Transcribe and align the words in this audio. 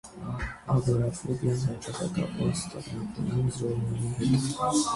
Ագորաֆոբիան 0.75 1.61
հաճախ 1.67 2.01
կապված 2.17 2.63
է 2.63 2.73
տագնապային 2.73 3.55
գրոհների 3.61 4.13
հետ։ 4.19 4.85